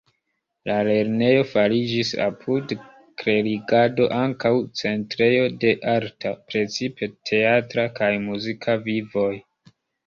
La 0.69 0.77
lernejo 0.85 1.43
fariĝis 1.49 2.13
apud 2.27 2.73
klerigado 3.23 4.09
ankaŭ 4.23 4.53
centrejo 4.83 5.47
de 5.67 5.75
arta, 5.95 6.33
precipe 6.51 7.15
teatra 7.33 7.91
kaj 8.01 8.15
muzika 8.31 8.81
vivoj. 8.91 9.33